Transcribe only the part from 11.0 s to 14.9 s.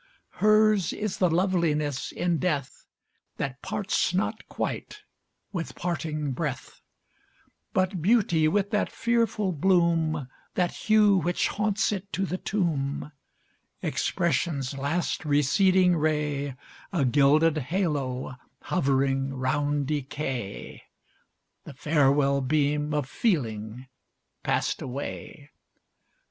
which haunts it to the tomb, Expression's